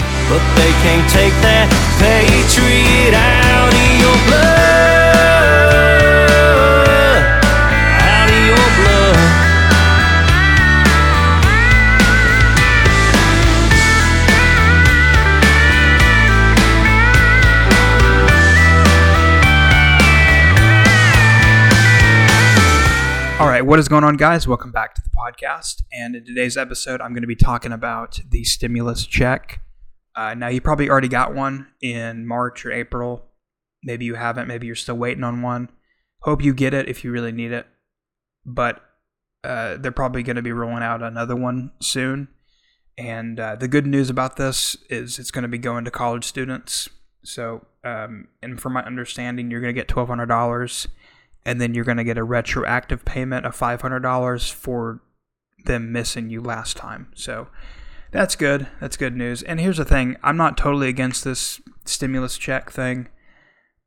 [0.00, 4.56] but they can't take that patriot out of your blood.
[8.02, 9.16] Out of your blood.
[23.40, 24.48] All right, what is going on, guys?
[24.48, 25.82] Welcome back to the podcast.
[25.92, 29.60] And in today's episode, I'm going to be talking about the stimulus check.
[30.16, 33.26] Uh, now, you probably already got one in March or April.
[33.82, 34.48] Maybe you haven't.
[34.48, 35.70] Maybe you're still waiting on one.
[36.20, 37.66] Hope you get it if you really need it.
[38.44, 38.82] But
[39.44, 42.28] uh, they're probably going to be rolling out another one soon.
[42.98, 46.24] And uh, the good news about this is it's going to be going to college
[46.24, 46.88] students.
[47.22, 50.86] So, um, and from my understanding, you're going to get $1,200
[51.44, 55.02] and then you're going to get a retroactive payment of $500 for
[55.64, 57.12] them missing you last time.
[57.14, 57.48] So
[58.16, 58.66] that's good.
[58.80, 59.42] That's good news.
[59.42, 63.08] And here's the thing I'm not totally against this stimulus check thing.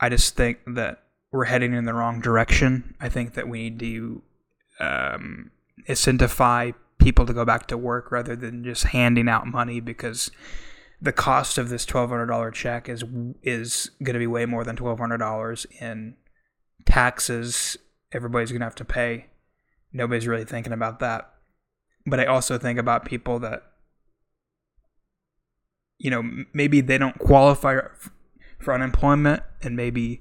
[0.00, 2.94] I just think that we're heading in the wrong direction.
[3.00, 4.22] I think that we need to
[4.80, 5.50] um,
[5.88, 10.30] incentivize people to go back to work rather than just handing out money because
[11.00, 13.04] the cost of this $1,200 check is
[13.42, 16.14] is going to be way more than $1,200 in
[16.84, 17.76] taxes
[18.12, 19.26] everybody's going to have to pay.
[19.92, 21.30] Nobody's really thinking about that.
[22.06, 23.62] But I also think about people that,
[26.02, 27.78] you know, maybe they don't qualify
[28.58, 30.20] for unemployment and maybe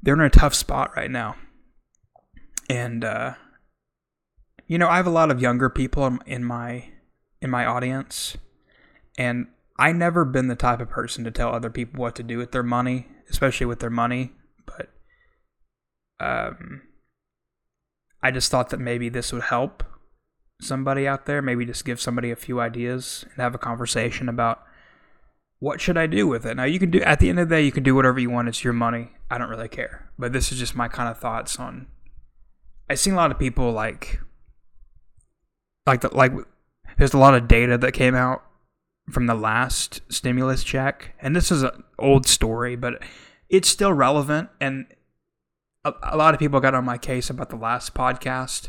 [0.00, 1.34] they're in a tough spot right now.
[2.68, 3.34] And, uh,
[4.68, 6.92] you know, I have a lot of younger people in- my
[7.42, 8.36] in my audience,
[9.18, 12.36] and I never been the type of person to tell other people what to do
[12.38, 14.32] with their money, especially with their money.
[14.66, 14.90] But
[16.20, 16.82] um,
[18.22, 19.82] I just thought that maybe this would help
[20.60, 21.42] somebody out there.
[21.42, 24.62] Maybe just give somebody a few ideas and have a conversation about
[25.58, 26.56] what should I do with it.
[26.56, 28.30] Now you can do at the end of the day, you can do whatever you
[28.30, 28.48] want.
[28.48, 29.12] It's your money.
[29.30, 30.10] I don't really care.
[30.18, 31.86] But this is just my kind of thoughts on.
[32.88, 34.20] I've seen a lot of people like,
[35.86, 36.32] like the like.
[36.98, 38.42] There's a lot of data that came out
[39.10, 43.02] from the last stimulus check, and this is an old story, but
[43.48, 44.86] it's still relevant and
[45.84, 48.68] a, a lot of people got on my case about the last podcast.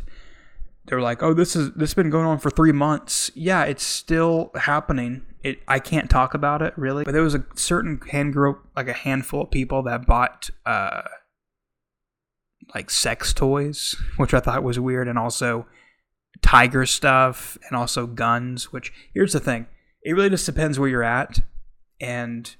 [0.86, 3.64] They were like, "Oh, this is this has been going on for three months." Yeah,
[3.64, 5.22] it's still happening.
[5.42, 8.88] It I can't talk about it really, but there was a certain hand group, like
[8.88, 11.02] a handful of people that bought uh,
[12.74, 15.66] like sex toys, which I thought was weird, and also
[16.42, 18.72] tiger stuff, and also guns.
[18.72, 19.66] Which here's the thing:
[20.02, 21.40] it really just depends where you're at,
[22.00, 22.54] and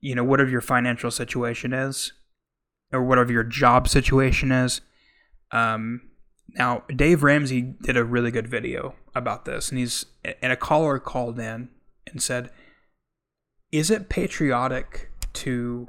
[0.00, 2.12] you know whatever your financial situation is
[2.92, 4.80] or whatever your job situation is.
[5.52, 6.02] Um,
[6.54, 10.98] now, Dave Ramsey did a really good video about this, and he's and a caller
[10.98, 11.68] called in
[12.06, 12.50] and said,
[13.72, 15.88] "Is it patriotic to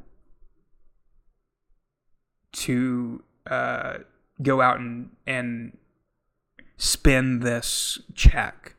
[2.53, 3.97] to uh,
[4.41, 5.78] go out and and
[6.78, 8.75] spend this check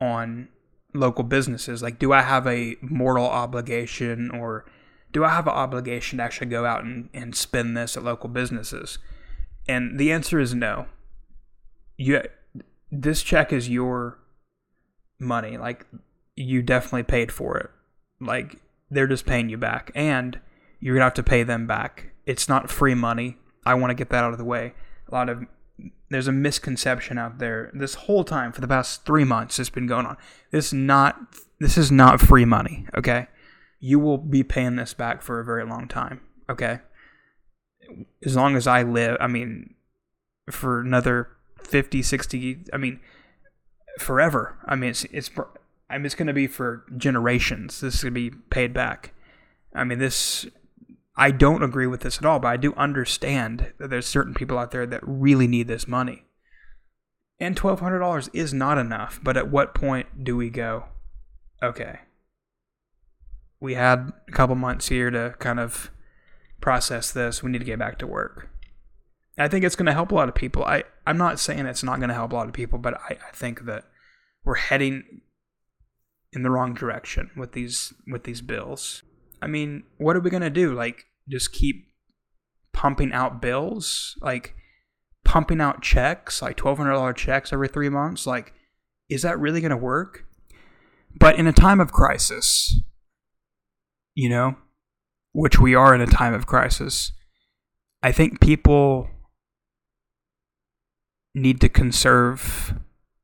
[0.00, 0.48] on
[0.94, 1.82] local businesses?
[1.82, 4.64] Like, do I have a moral obligation or?"
[5.12, 8.28] do I have an obligation to actually go out and, and spend this at local
[8.28, 8.98] businesses?
[9.68, 10.86] And the answer is no.
[11.96, 12.22] You,
[12.90, 14.18] this check is your
[15.18, 15.56] money.
[15.56, 15.86] Like
[16.36, 17.70] you definitely paid for it.
[18.20, 18.60] Like
[18.90, 20.38] they're just paying you back, and
[20.80, 22.12] you're gonna have to pay them back.
[22.26, 23.38] It's not free money.
[23.64, 24.74] I want to get that out of the way.
[25.08, 25.44] A lot of
[26.08, 27.70] there's a misconception out there.
[27.74, 30.16] This whole time for the past three months, it's been going on.
[30.50, 31.18] This not
[31.58, 32.86] this is not free money.
[32.96, 33.26] Okay
[33.80, 36.20] you will be paying this back for a very long time.
[36.48, 36.80] Okay.
[38.24, 39.74] As long as I live, I mean,
[40.50, 41.28] for another
[41.62, 43.00] 50, 60, I mean,
[43.98, 44.58] forever.
[44.64, 45.30] I mean, it's, it's,
[45.88, 47.80] I mean, it's going to be for generations.
[47.80, 49.12] This is going to be paid back.
[49.74, 50.46] I mean, this,
[51.16, 54.58] I don't agree with this at all, but I do understand that there's certain people
[54.58, 56.24] out there that really need this money.
[57.38, 60.86] And $1,200 is not enough, but at what point do we go,
[61.62, 62.00] okay,
[63.60, 65.90] we had a couple months here to kind of
[66.60, 67.42] process this.
[67.42, 68.48] We need to get back to work.
[69.38, 70.64] I think it's going to help a lot of people.
[70.64, 73.18] I, I'm not saying it's not going to help a lot of people, but I,
[73.28, 73.84] I think that
[74.44, 75.20] we're heading
[76.32, 79.02] in the wrong direction with these with these bills.
[79.42, 80.74] I mean, what are we going to do?
[80.74, 81.88] Like just keep
[82.72, 84.16] pumping out bills?
[84.22, 84.54] Like
[85.24, 88.26] pumping out checks, like $1200 checks every 3 months?
[88.26, 88.54] Like
[89.08, 90.24] is that really going to work?
[91.18, 92.80] But in a time of crisis,
[94.14, 94.56] you know,
[95.36, 97.12] which we are in a time of crisis,
[98.02, 99.10] I think people
[101.34, 102.74] need to conserve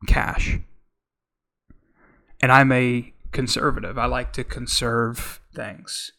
[0.07, 0.59] cash.
[2.43, 3.97] And I'm a conservative.
[3.97, 6.13] I like to conserve things.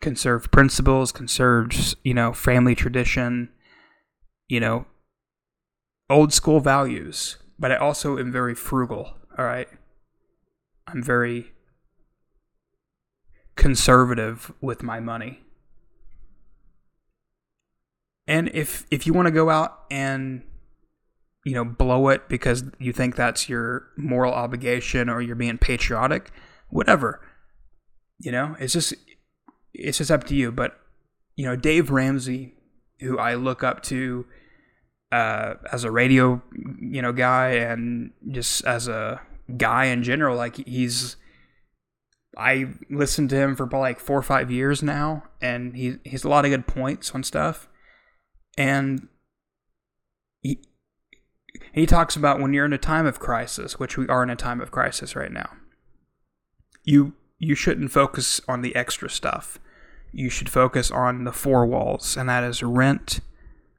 [0.00, 3.50] Conserve principles, conserve, you know, family tradition,
[4.48, 4.86] you know,
[6.08, 7.36] old school values.
[7.58, 9.68] But I also am very frugal, all right?
[10.86, 11.53] I'm very
[13.56, 15.40] conservative with my money.
[18.26, 20.42] And if if you want to go out and
[21.44, 26.30] you know blow it because you think that's your moral obligation or you're being patriotic,
[26.68, 27.20] whatever.
[28.18, 28.94] You know, it's just
[29.74, 30.78] it's just up to you, but
[31.36, 32.54] you know, Dave Ramsey,
[33.00, 34.24] who I look up to
[35.12, 36.42] uh, as a radio,
[36.80, 39.20] you know, guy and just as a
[39.56, 41.16] guy in general, like he's
[42.36, 46.28] I listened to him for like four or five years now, and he he's a
[46.28, 47.68] lot of good points on stuff
[48.56, 49.08] and
[50.42, 50.60] he
[51.72, 54.36] he talks about when you're in a time of crisis, which we are in a
[54.36, 55.50] time of crisis right now.
[56.84, 59.58] You you shouldn't focus on the extra stuff.
[60.12, 63.20] You should focus on the four walls, and that is rent,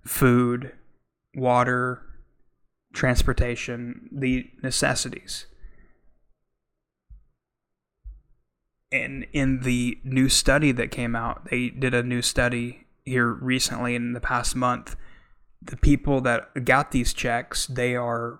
[0.05, 0.73] food,
[1.33, 2.01] water,
[2.93, 5.45] transportation, the necessities.
[8.95, 13.93] And in the new study that came out, they did a new study here recently
[13.93, 14.95] in the past month,
[15.61, 18.39] the people that got these checks, they are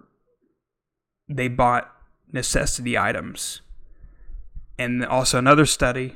[1.28, 1.92] they bought
[2.32, 3.62] necessity items.
[4.80, 6.16] And also another study,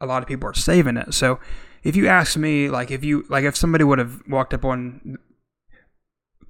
[0.00, 1.12] a lot of people are saving it.
[1.12, 1.40] So
[1.82, 5.18] if you ask me, like if you like if somebody would have walked up on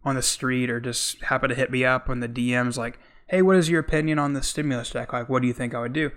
[0.04, 2.98] on the street or just happened to hit me up on the DMs like,
[3.32, 5.12] hey, what is your opinion on the stimulus check?
[5.12, 6.12] Like what do you think I would do?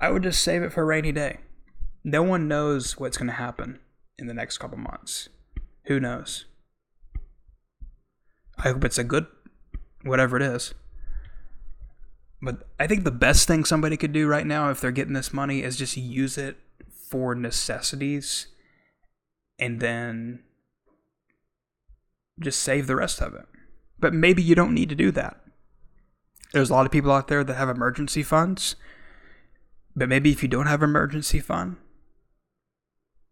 [0.00, 1.38] I would just save it for a rainy day
[2.04, 3.80] no one knows what's going to happen
[4.18, 5.30] in the next couple months.
[5.86, 6.44] Who knows?
[8.58, 9.26] I hope it's a good,
[10.04, 10.74] whatever it is.
[12.42, 15.32] But I think the best thing somebody could do right now, if they're getting this
[15.32, 16.58] money, is just use it
[17.08, 18.48] for necessities
[19.58, 20.40] and then
[22.38, 23.46] just save the rest of it.
[23.98, 25.40] But maybe you don't need to do that.
[26.54, 28.76] There's a lot of people out there that have emergency funds.
[29.96, 31.76] But maybe if you don't have emergency fund,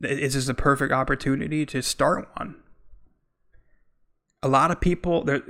[0.00, 2.56] this is a perfect opportunity to start one.
[4.42, 5.42] A lot of people there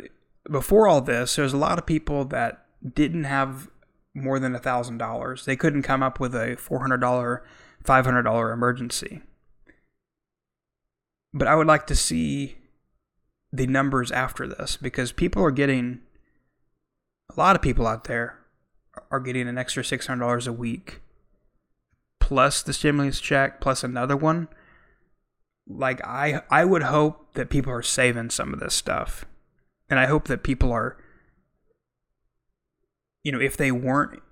[0.50, 3.70] before all this, there's a lot of people that didn't have
[4.14, 5.46] more than a thousand dollars.
[5.46, 7.42] They couldn't come up with a four hundred dollar,
[7.82, 9.22] five hundred dollar emergency.
[11.32, 12.58] But I would like to see
[13.50, 16.00] the numbers after this because people are getting
[17.36, 18.38] a lot of people out there
[19.10, 21.00] are getting an extra six hundred dollars a week
[22.20, 24.48] plus the stimulus check plus another one.
[25.68, 29.24] Like i i would hope that people are saving some of this stuff.
[29.88, 30.96] And i hope that people are
[33.22, 34.22] you know if they weren't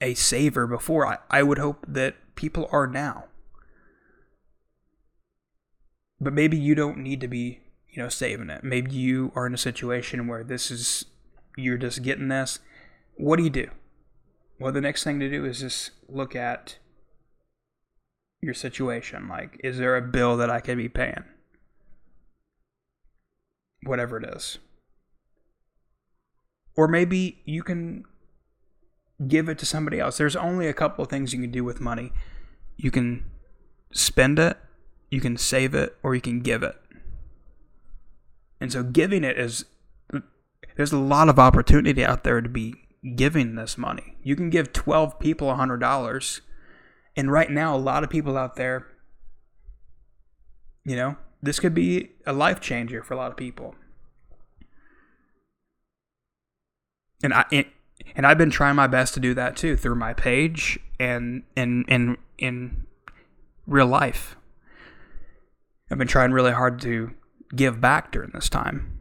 [0.00, 3.24] a saver before i, I would hope that people are now.
[6.20, 8.62] But maybe you don't need to be you know saving it.
[8.62, 11.06] Maybe you are in a situation where this is
[11.56, 12.60] you're just getting this
[13.16, 13.68] what do you do
[14.58, 16.78] well, the next thing to do is just look at
[18.40, 19.28] your situation.
[19.28, 21.24] Like, is there a bill that I could be paying?
[23.82, 24.58] Whatever it is.
[26.74, 28.04] Or maybe you can
[29.26, 30.18] give it to somebody else.
[30.18, 32.12] There's only a couple of things you can do with money.
[32.76, 33.24] You can
[33.92, 34.58] spend it,
[35.10, 36.76] you can save it, or you can give it.
[38.60, 39.66] And so giving it is
[40.76, 42.74] there's a lot of opportunity out there to be
[43.14, 44.16] giving this money.
[44.22, 46.40] You can give 12 people $100.
[47.16, 48.86] And right now, a lot of people out there,
[50.84, 53.74] you know, this could be a life changer for a lot of people.
[57.22, 57.66] And I and,
[58.14, 61.84] and I've been trying my best to do that too through my page and in
[61.88, 62.86] in in
[63.66, 64.36] real life.
[65.90, 67.12] I've been trying really hard to
[67.54, 68.95] give back during this time.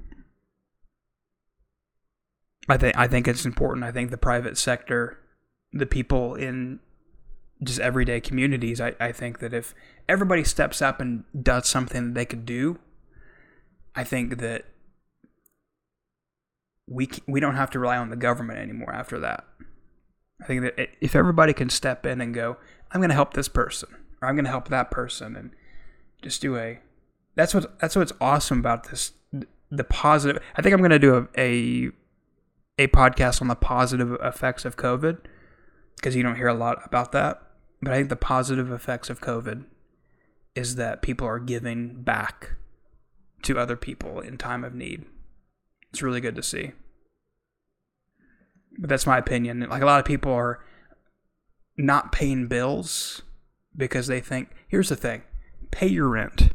[2.68, 3.84] I think I think it's important.
[3.84, 5.20] I think the private sector,
[5.72, 6.80] the people in
[7.64, 9.74] just everyday communities, I, I think that if
[10.10, 12.80] everybody steps up and does something that they could do,
[13.96, 14.66] I think that
[16.88, 19.46] we we don't have to rely on the government anymore after that.
[20.42, 22.58] I think that if everybody can step in and go,
[22.92, 23.90] I'm going to help this person
[24.22, 25.52] or I'm going to help that person and
[26.22, 26.80] just do a
[27.36, 29.14] that's what that's what's awesome about this
[29.72, 30.42] the positive.
[30.56, 31.92] I think I'm going to do a, a
[32.78, 35.20] a podcast on the positive effects of COVID
[35.96, 37.42] because you don't hear a lot about that.
[37.82, 39.66] But I think the positive effects of COVID
[40.56, 42.52] is that people are giving back
[43.44, 45.06] to other people in time of need.
[45.92, 46.72] It's really good to see.
[48.78, 49.62] but that's my opinion.
[49.70, 50.64] Like a lot of people are
[51.78, 53.22] not paying bills
[53.76, 55.24] because they think, here's the thing
[55.72, 56.50] pay your rent.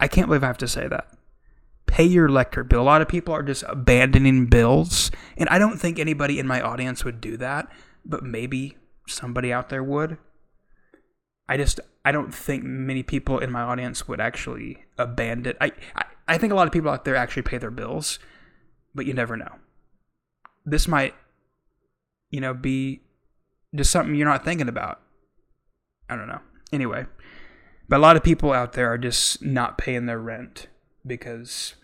[0.00, 1.08] I can't believe I have to say that.
[1.98, 2.80] Pay your electric bill.
[2.80, 5.10] A lot of people are just abandoning bills.
[5.36, 7.68] And I don't think anybody in my audience would do that,
[8.04, 8.76] but maybe
[9.08, 10.16] somebody out there would.
[11.48, 16.04] I just I don't think many people in my audience would actually abandon I, I
[16.28, 18.20] I think a lot of people out there actually pay their bills,
[18.94, 19.56] but you never know.
[20.64, 21.16] This might
[22.30, 23.00] you know be
[23.74, 25.00] just something you're not thinking about.
[26.08, 26.42] I don't know.
[26.72, 27.06] Anyway,
[27.88, 30.68] but a lot of people out there are just not paying their rent
[31.04, 31.74] because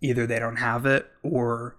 [0.00, 1.76] either they don't have it or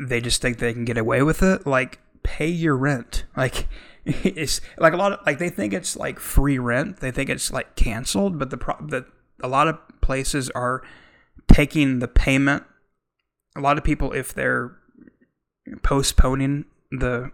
[0.00, 1.66] they just think they can get away with it.
[1.66, 3.24] Like, pay your rent.
[3.36, 3.68] Like,
[4.06, 7.00] it's like a lot of like they think it's like free rent.
[7.00, 9.06] They think it's like canceled, but the pro that
[9.42, 10.82] a lot of places are
[11.48, 12.64] taking the payment.
[13.56, 14.76] A lot of people, if they're
[15.82, 17.30] postponing the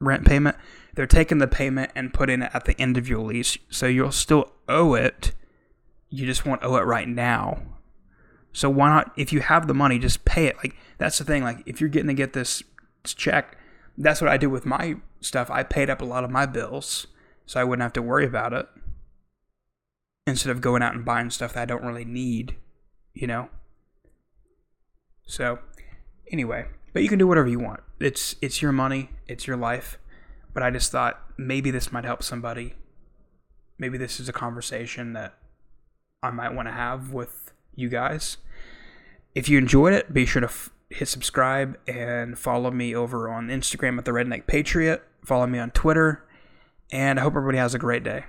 [0.00, 0.56] rent payment,
[0.94, 3.56] they're taking the payment and putting it at the end of your lease.
[3.68, 5.32] So you'll still owe it.
[6.08, 7.62] You just won't owe it right now.
[8.52, 10.56] So why not, if you have the money, just pay it.
[10.56, 11.42] Like, that's the thing.
[11.42, 12.62] Like, if you're getting to get this
[13.04, 13.56] check,
[13.96, 15.50] that's what I did with my stuff.
[15.50, 17.06] I paid up a lot of my bills
[17.46, 18.66] so I wouldn't have to worry about it
[20.26, 22.56] instead of going out and buying stuff that I don't really need,
[23.14, 23.48] you know?
[25.26, 25.58] So,
[26.30, 27.80] anyway, but you can do whatever you want.
[28.00, 29.98] It's it's your money, it's your life.
[30.52, 32.74] But I just thought maybe this might help somebody.
[33.78, 35.34] Maybe this is a conversation that
[36.22, 38.36] I might want to have with you guys.
[39.34, 43.48] If you enjoyed it, be sure to f- hit subscribe and follow me over on
[43.48, 45.02] Instagram at the Redneck Patriot.
[45.24, 46.26] Follow me on Twitter,
[46.90, 48.24] and I hope everybody has a great day.